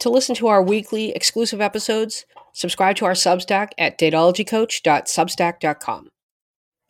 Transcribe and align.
To 0.00 0.10
listen 0.10 0.34
to 0.36 0.46
our 0.48 0.62
weekly 0.62 1.12
exclusive 1.12 1.60
episodes, 1.60 2.24
subscribe 2.54 2.96
to 2.96 3.04
our 3.04 3.12
Substack 3.12 3.72
at 3.76 3.98
dateologycoach.substack.com. 3.98 6.08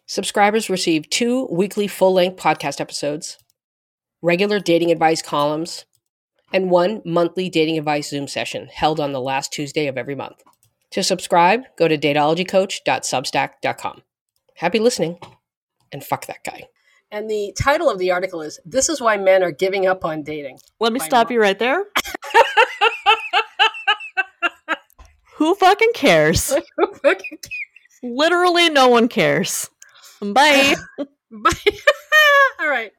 Subscribers 0.06 0.70
receive 0.70 1.10
two 1.10 1.48
weekly 1.50 1.88
full 1.88 2.12
length 2.12 2.40
podcast 2.40 2.80
episodes, 2.80 3.36
regular 4.22 4.60
dating 4.60 4.92
advice 4.92 5.22
columns, 5.22 5.86
and 6.52 6.70
one 6.70 7.02
monthly 7.04 7.48
dating 7.48 7.78
advice 7.78 8.10
Zoom 8.10 8.28
session 8.28 8.68
held 8.72 9.00
on 9.00 9.10
the 9.10 9.20
last 9.20 9.52
Tuesday 9.52 9.88
of 9.88 9.98
every 9.98 10.14
month. 10.14 10.44
To 10.92 11.02
subscribe, 11.02 11.62
go 11.76 11.88
to 11.88 11.98
dateologycoach.substack.com. 11.98 14.02
Happy 14.56 14.78
listening, 14.78 15.18
and 15.90 16.04
fuck 16.04 16.26
that 16.26 16.44
guy. 16.44 16.68
And 17.10 17.28
the 17.28 17.52
title 17.60 17.90
of 17.90 17.98
the 17.98 18.12
article 18.12 18.40
is 18.40 18.60
This 18.64 18.88
is 18.88 19.00
Why 19.00 19.16
Men 19.16 19.42
Are 19.42 19.50
Giving 19.50 19.88
Up 19.88 20.04
on 20.04 20.22
Dating. 20.22 20.60
Let 20.78 20.92
me 20.92 21.00
stop 21.00 21.32
you 21.32 21.40
right 21.40 21.58
there. 21.58 21.86
Who 25.40 25.54
fucking 25.54 25.92
cares? 25.94 26.54
Literally, 28.02 28.68
no 28.68 28.88
one 28.88 29.08
cares. 29.08 29.70
Bye. 30.20 30.74
Bye. 30.98 31.50
All 32.60 32.68
right. 32.68 32.92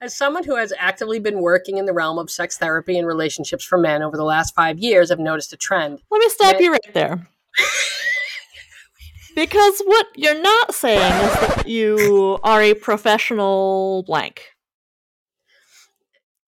As 0.00 0.16
someone 0.16 0.42
who 0.42 0.56
has 0.56 0.72
actively 0.76 1.20
been 1.20 1.40
working 1.40 1.78
in 1.78 1.86
the 1.86 1.92
realm 1.92 2.18
of 2.18 2.32
sex 2.32 2.58
therapy 2.58 2.98
and 2.98 3.06
relationships 3.06 3.64
for 3.64 3.78
men 3.78 4.02
over 4.02 4.16
the 4.16 4.24
last 4.24 4.56
five 4.56 4.80
years, 4.80 5.12
I've 5.12 5.20
noticed 5.20 5.52
a 5.52 5.56
trend. 5.56 6.00
Let 6.10 6.18
me 6.18 6.28
stop 6.30 6.60
you 6.60 6.72
right 6.72 6.94
there. 6.94 7.28
because 9.36 9.80
what 9.84 10.08
you're 10.16 10.42
not 10.42 10.74
saying 10.74 10.98
is 10.98 11.32
that 11.32 11.68
you 11.68 12.40
are 12.42 12.60
a 12.60 12.74
professional 12.74 14.02
blank. 14.04 14.42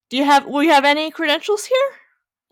Do 0.09 0.17
you 0.17 0.25
have 0.25 0.45
we 0.47 0.67
have 0.67 0.85
any 0.85 1.13
credentials 1.13 1.67
here? 1.67 1.91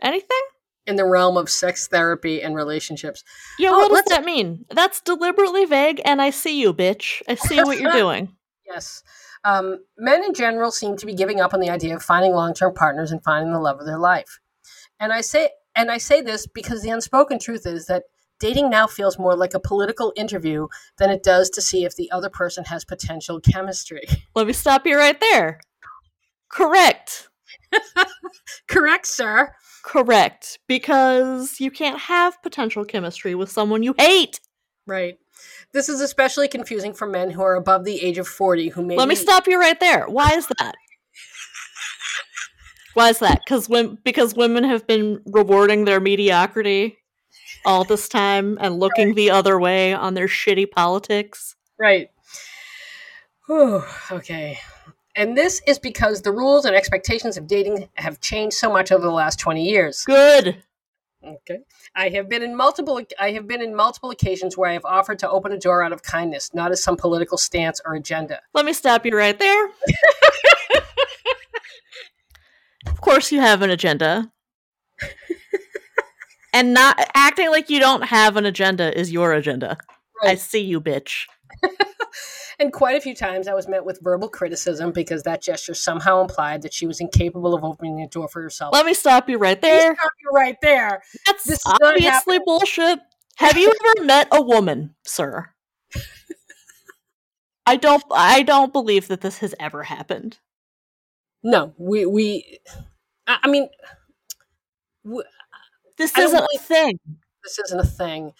Anything? 0.01 0.43
In 0.89 0.97
the 0.97 1.05
realm 1.05 1.37
of 1.37 1.49
sex 1.49 1.87
therapy 1.87 2.43
and 2.43 2.57
relationships. 2.57 3.23
Yeah, 3.59 3.71
oh, 3.73 3.89
what 3.89 4.05
does 4.07 4.17
that 4.17 4.25
mean? 4.25 4.65
That's 4.71 5.01
deliberately 5.01 5.67
vague, 5.67 6.01
and 6.05 6.21
I 6.21 6.31
see 6.31 6.61
you, 6.61 6.75
bitch. 6.75 7.23
I 7.29 7.37
see 7.37 7.63
what 7.63 7.79
you're 7.79 7.93
doing. 8.05 8.35
Yes. 8.67 9.05
Um, 9.45 9.79
men 9.97 10.25
in 10.25 10.35
general 10.35 10.73
seem 10.73 10.97
to 10.97 11.07
be 11.07 11.15
giving 11.15 11.41
up 11.41 11.55
on 11.55 11.61
the 11.61 11.71
idea 11.71 11.95
of 11.95 12.03
finding 12.03 12.33
long-term 12.33 12.75
partners 12.75 13.13
and 13.13 13.23
finding 13.23 13.53
the 13.53 13.61
love 13.61 13.79
of 13.79 13.87
their 13.87 13.99
life. 13.99 14.41
And 14.99 15.13
I 15.13 15.21
say 15.21 15.51
and 15.77 15.93
I 15.93 15.99
say 15.99 16.21
this 16.21 16.47
because 16.47 16.83
the 16.83 16.91
unspoken 16.91 17.39
truth 17.39 17.65
is 17.65 17.87
that 17.87 18.03
dating 18.41 18.69
now 18.69 18.89
feels 18.89 19.17
more 19.17 19.37
like 19.37 19.55
a 19.55 19.61
political 19.61 20.13
interview 20.17 20.67
than 20.97 21.11
it 21.11 21.23
does 21.23 21.49
to 21.51 21.63
see 21.63 21.85
if 21.85 21.95
the 21.95 22.11
other 22.11 22.29
person 22.29 22.65
has 22.65 22.85
potential 22.85 23.41
chemistry. 23.41 24.03
Let 24.35 24.49
me 24.49 24.53
stop 24.53 24.87
you 24.87 24.97
right 24.97 25.19
there. 25.21 25.61
Correct. 26.49 27.28
Correct, 28.69 29.07
sir. 29.07 29.55
Correct. 29.83 30.59
Because 30.67 31.61
you 31.61 31.71
can't 31.71 31.99
have 31.99 32.43
potential 32.43 32.85
chemistry 32.85 33.35
with 33.35 33.51
someone 33.51 33.83
you 33.83 33.95
hate. 33.99 34.41
Right. 34.87 35.19
This 35.73 35.89
is 35.89 36.01
especially 36.01 36.49
confusing 36.49 36.95
for 36.95 37.07
men 37.07 37.31
who 37.31 37.43
are 37.43 37.55
above 37.55 37.85
the 37.85 38.01
age 38.03 38.19
of 38.19 38.27
40 38.27 38.69
who 38.69 38.83
may 38.83 38.97
Let 38.97 39.09
me 39.09 39.15
stop 39.15 39.47
you 39.47 39.61
right 39.61 39.79
there. 39.79 40.07
Why 40.09 40.31
is 40.31 40.47
that? 40.59 40.75
Why 42.95 43.11
is 43.11 43.19
that? 43.21 43.43
Because 43.45 43.69
when 43.69 43.99
because 44.03 44.35
women 44.35 44.65
have 44.65 44.87
been 44.87 45.23
rewarding 45.27 45.85
their 45.85 46.01
mediocrity 46.01 46.99
all 47.65 47.85
this 47.85 48.09
time 48.09 48.59
and 48.61 48.81
looking 48.81 49.09
right. 49.09 49.17
the 49.17 49.31
other 49.31 49.59
way 49.61 49.93
on 49.93 50.15
their 50.15 50.27
shitty 50.27 50.71
politics. 50.71 51.55
Right. 51.79 52.11
Whew, 53.47 53.83
okay. 54.11 54.59
And 55.19 55.37
this 55.37 55.61
is 55.67 55.81
because 55.81 56.23
the 56.23 56.31
rules 56.31 56.65
and 56.65 56.77
expectations 56.77 57.37
of 57.37 57.49
dating 57.49 57.89
have 57.95 58.21
changed 58.21 58.57
so 58.57 58.73
much 58.73 58.93
over 58.93 59.03
the 59.03 59.11
last 59.11 59.41
20 59.41 59.65
years. 59.65 60.05
Good. 60.05 60.63
Okay. 61.27 61.59
I 61.97 62.11
have 62.11 62.29
been 62.29 62.45
in 62.45 62.57
multiple 62.57 63.01
I 63.19 63.33
have 63.33 63.49
been 63.49 63.61
in 63.61 63.75
multiple 63.75 64.11
occasions 64.11 64.57
where 64.57 64.71
I 64.71 64.75
have 64.75 64.85
offered 64.85 65.19
to 65.19 65.29
open 65.29 65.51
a 65.51 65.59
door 65.59 65.83
out 65.83 65.93
of 65.93 66.05
kindness, 66.05 66.55
not 66.55 66.71
as 66.71 66.85
some 66.85 66.97
political 66.97 67.37
stance 67.37 67.81
or 67.85 67.97
agenda. 67.97 68.41
Let 68.55 68.65
me 68.65 68.73
stop 68.73 69.05
you 69.05 69.17
right 69.17 69.37
there. 69.37 69.67
of 72.87 73.01
course 73.01 73.33
you 73.33 73.41
have 73.41 73.61
an 73.63 73.71
agenda. 73.71 74.31
and 76.55 76.73
not 76.73 76.97
acting 77.17 77.51
like 77.51 77.69
you 77.69 77.81
don't 77.81 78.05
have 78.05 78.37
an 78.37 78.47
agenda 78.47 78.97
is 78.97 79.11
your 79.11 79.33
agenda. 79.33 79.79
Right. 80.23 80.31
I 80.31 80.35
see 80.37 80.63
you, 80.63 80.81
bitch. 80.81 81.27
And 82.61 82.73
quite 82.73 82.97
a 82.97 83.01
few 83.01 83.15
times 83.15 83.47
I 83.47 83.55
was 83.55 83.69
met 83.69 83.85
with 83.85 84.01
verbal 84.03 84.29
criticism 84.29 84.91
because 84.91 85.23
that 85.23 85.41
gesture 85.41 85.75
somehow 85.75 86.21
implied 86.21 86.63
that 86.63 86.75
she 86.75 86.87
was 86.87 87.01
incapable 87.01 87.55
of 87.55 87.63
opening 87.63 88.01
a 88.03 88.09
door 88.09 88.27
for 88.27 88.43
herself. 88.43 88.75
Let 88.75 88.85
me 88.85 88.95
stop 88.95 89.29
you 89.29 89.39
right 89.39 89.61
there. 89.61 89.95
Stop 89.95 90.13
you 90.21 90.31
right 90.35 90.57
there. 90.61 91.03
That's 91.27 91.45
this 91.45 91.63
obviously 91.65 92.41
bullshit. 92.45 92.99
Have 93.37 93.57
you 93.57 93.69
ever 93.69 94.05
met 94.05 94.27
a 94.33 94.43
woman, 94.43 94.97
sir? 95.05 95.51
I 97.65 97.77
don't 97.77 98.03
I 98.11 98.43
don't 98.43 98.73
believe 98.73 99.09
that 99.09 99.21
this 99.21 99.39
has 99.39 99.55
ever 99.61 99.85
happened. 99.85 100.39
No, 101.45 101.75
we 101.77 102.07
we 102.07 102.59
I, 103.29 103.47
mean 103.47 103.69
we, 105.05 105.23
this 105.97 106.17
isn't 106.19 106.47
a 106.55 106.59
thing. 106.59 106.99
This 107.45 107.59
isn't 107.61 107.79
a 107.79 107.87
thing 107.87 108.33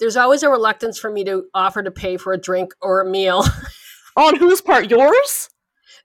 there's 0.00 0.16
always 0.16 0.42
a 0.42 0.48
reluctance 0.48 0.98
for 0.98 1.10
me 1.10 1.24
to 1.24 1.44
offer 1.54 1.82
to 1.82 1.90
pay 1.90 2.16
for 2.16 2.32
a 2.32 2.38
drink 2.38 2.74
or 2.80 3.00
a 3.00 3.08
meal. 3.08 3.44
On 4.16 4.36
whose 4.36 4.60
part? 4.60 4.90
Yours? 4.90 5.48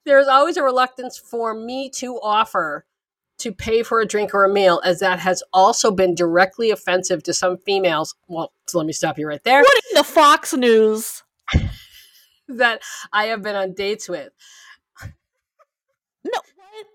There's 0.05 0.27
always 0.27 0.55
a 0.55 0.63
reluctance 0.63 1.17
for 1.17 1.53
me 1.53 1.89
to 1.95 2.19
offer 2.21 2.85
to 3.39 3.51
pay 3.51 3.83
for 3.83 4.01
a 4.01 4.05
drink 4.05 4.33
or 4.33 4.45
a 4.45 4.49
meal, 4.49 4.81
as 4.83 4.99
that 4.99 5.19
has 5.19 5.43
also 5.53 5.91
been 5.91 6.15
directly 6.15 6.71
offensive 6.71 7.21
to 7.23 7.33
some 7.33 7.57
females. 7.57 8.15
Well, 8.27 8.51
so 8.67 8.77
let 8.77 8.87
me 8.87 8.93
stop 8.93 9.19
you 9.19 9.27
right 9.27 9.43
there. 9.43 9.61
What 9.61 9.83
in 9.91 9.97
the 9.97 10.03
Fox 10.03 10.53
News? 10.53 11.23
that 12.47 12.81
I 13.13 13.25
have 13.25 13.41
been 13.41 13.55
on 13.55 13.73
dates 13.73 14.09
with. 14.09 14.29
No, 16.23 16.39
what? 16.55 16.85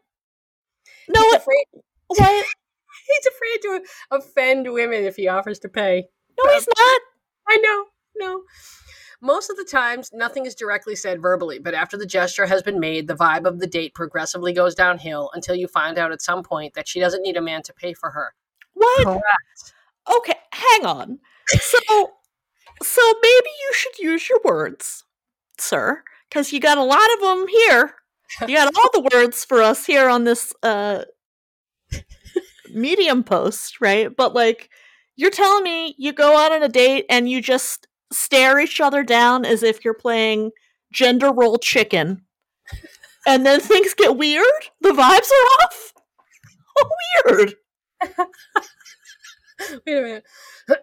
No, 1.08 1.22
he's 1.22 1.34
afraid. 1.34 1.64
What? 2.08 2.46
he's 3.06 3.26
afraid 3.26 3.62
to 3.62 3.80
offend 4.10 4.72
women 4.72 5.04
if 5.04 5.16
he 5.16 5.28
offers 5.28 5.58
to 5.60 5.68
pay. 5.68 6.06
No, 6.44 6.52
he's 6.52 6.68
not. 6.76 7.00
I 7.48 7.56
know. 7.58 7.84
No. 8.16 8.42
Most 9.20 9.50
of 9.50 9.56
the 9.56 9.64
times, 9.64 10.10
nothing 10.12 10.46
is 10.46 10.54
directly 10.54 10.96
said 10.96 11.22
verbally, 11.22 11.60
but 11.60 11.74
after 11.74 11.96
the 11.96 12.06
gesture 12.06 12.46
has 12.46 12.60
been 12.62 12.80
made, 12.80 13.06
the 13.06 13.14
vibe 13.14 13.46
of 13.46 13.60
the 13.60 13.68
date 13.68 13.94
progressively 13.94 14.52
goes 14.52 14.74
downhill 14.74 15.30
until 15.32 15.54
you 15.54 15.68
find 15.68 15.96
out 15.96 16.10
at 16.10 16.20
some 16.20 16.42
point 16.42 16.74
that 16.74 16.88
she 16.88 16.98
doesn't 16.98 17.22
need 17.22 17.36
a 17.36 17.42
man 17.42 17.62
to 17.62 17.72
pay 17.72 17.92
for 17.92 18.10
her. 18.10 18.34
What? 18.74 19.04
Correct. 19.04 19.74
Okay, 20.12 20.34
hang 20.52 20.86
on. 20.86 21.18
So, 21.48 21.78
so 22.82 23.02
maybe 23.22 23.50
you 23.60 23.72
should 23.74 23.98
use 23.98 24.28
your 24.28 24.40
words, 24.44 25.04
sir, 25.56 26.02
because 26.28 26.52
you 26.52 26.58
got 26.58 26.78
a 26.78 26.82
lot 26.82 27.08
of 27.14 27.20
them 27.20 27.46
here. 27.46 27.94
You 28.40 28.56
got 28.56 28.74
all 28.74 28.90
the 28.92 29.08
words 29.14 29.44
for 29.44 29.62
us 29.62 29.84
here 29.86 30.08
on 30.08 30.24
this 30.24 30.54
uh 30.62 31.04
medium 32.72 33.22
post, 33.22 33.80
right? 33.80 34.14
But 34.16 34.34
like 34.34 34.70
you're 35.22 35.30
telling 35.30 35.62
me 35.62 35.94
you 35.98 36.12
go 36.12 36.36
out 36.36 36.50
on 36.50 36.64
a 36.64 36.68
date 36.68 37.06
and 37.08 37.30
you 37.30 37.40
just 37.40 37.86
stare 38.12 38.58
each 38.58 38.80
other 38.80 39.04
down 39.04 39.44
as 39.44 39.62
if 39.62 39.84
you're 39.84 39.94
playing 39.94 40.50
gender 40.92 41.32
role 41.32 41.58
chicken. 41.58 42.22
And 43.24 43.46
then 43.46 43.60
things 43.60 43.94
get 43.94 44.16
weird? 44.16 44.44
The 44.80 44.90
vibes 44.90 45.30
are 45.30 45.64
off? 45.64 45.92
Oh, 46.74 46.88
weird. 47.28 47.54
Wait 49.86 49.98
a 49.98 50.00
minute. 50.00 50.24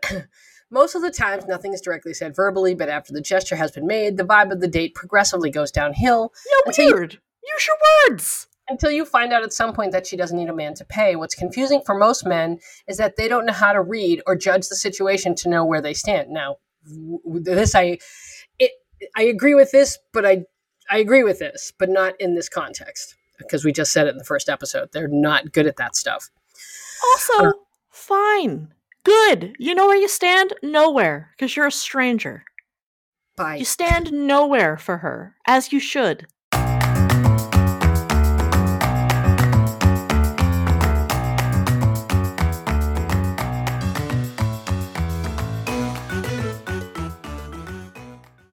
Most 0.70 0.94
of 0.94 1.02
the 1.02 1.10
times, 1.10 1.48
nothing 1.48 1.74
is 1.74 1.82
directly 1.82 2.14
said 2.14 2.36
verbally, 2.36 2.76
but 2.76 2.90
after 2.90 3.12
the 3.12 3.22
gesture 3.22 3.56
has 3.56 3.72
been 3.72 3.88
made, 3.88 4.16
the 4.16 4.24
vibe 4.24 4.52
of 4.52 4.62
the 4.62 4.68
date 4.68 4.94
progressively 4.94 5.50
goes 5.50 5.72
downhill. 5.72 6.32
Yeah, 6.46 6.74
weird. 6.78 7.14
You, 7.14 7.20
Use 7.56 7.68
your 7.68 7.78
words 8.12 8.48
until 8.70 8.92
you 8.92 9.06
find 9.06 9.34
out 9.34 9.44
at 9.44 9.54
some 9.54 9.74
point 9.74 9.92
that 9.92 10.08
she 10.08 10.16
doesn't 10.16 10.38
need 10.38 10.50
a 10.50 10.56
man 10.56 10.74
to 10.76 10.86
pay. 10.86 11.16
What's 11.16 11.36
confusing 11.36 11.82
for 11.86 11.96
most 11.96 12.26
men 12.26 12.60
is 12.88 12.98
that 12.98 13.16
they 13.16 13.28
don't 13.28 13.46
know 13.46 13.54
how 13.54 13.74
to 13.74 13.82
read 13.82 14.22
or 14.28 14.36
judge 14.36 14.68
the 14.68 14.76
situation 14.76 15.36
to 15.36 15.50
know 15.50 15.66
where 15.66 15.82
they 15.82 15.94
stand. 15.94 16.30
Now, 16.30 16.58
this 17.26 17.76
I 17.76 17.98
it, 18.58 18.72
I 19.16 19.24
agree 19.24 19.56
with 19.56 19.72
this, 19.72 19.98
but 20.14 20.26
I 20.26 20.46
I 20.90 20.98
agree 20.98 21.24
with 21.24 21.40
this, 21.40 21.72
but 21.78 21.90
not 21.90 22.20
in 22.20 22.36
this 22.36 22.50
context 22.50 23.16
because 23.38 23.64
we 23.64 23.72
just 23.72 23.92
said 23.92 24.08
it 24.08 24.12
in 24.12 24.18
the 24.18 24.24
first 24.24 24.50
episode. 24.50 24.90
They're 24.92 25.08
not 25.08 25.52
good 25.52 25.68
at 25.68 25.78
that 25.78 25.96
stuff. 25.96 26.30
Also, 27.14 27.46
uh, 27.46 27.52
fine. 27.90 28.74
Good. 29.04 29.56
You 29.58 29.76
know 29.76 29.88
where 29.88 29.98
you 29.98 30.10
stand? 30.10 30.54
Nowhere, 30.62 31.32
because 31.32 31.56
you're 31.56 31.68
a 31.68 31.72
stranger. 31.72 32.44
Bye. 33.36 33.56
You 33.56 33.66
stand 33.66 34.12
nowhere 34.12 34.78
for 34.78 34.98
her, 34.98 35.36
as 35.48 35.72
you 35.72 35.80
should. 35.80 36.28